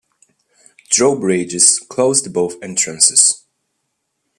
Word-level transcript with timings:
Drawbridges 0.89 1.77
closed 1.87 2.33
both 2.33 2.55
entrances. 2.63 3.43